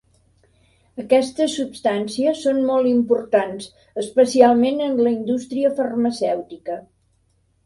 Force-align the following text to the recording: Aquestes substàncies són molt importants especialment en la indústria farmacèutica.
Aquestes 1.01 1.57
substàncies 1.57 2.41
són 2.45 2.61
molt 2.69 2.89
importants 2.93 3.69
especialment 4.05 4.83
en 4.87 4.97
la 5.05 5.13
indústria 5.19 5.73
farmacèutica. 5.83 6.81